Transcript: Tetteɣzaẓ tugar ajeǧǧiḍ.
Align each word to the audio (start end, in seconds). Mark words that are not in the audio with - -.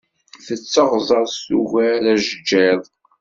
Tetteɣzaẓ 0.45 1.29
tugar 1.45 2.01
ajeǧǧiḍ. 2.13 2.81